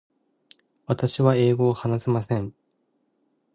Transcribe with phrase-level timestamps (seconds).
[0.87, 2.55] 私は英語を話せません。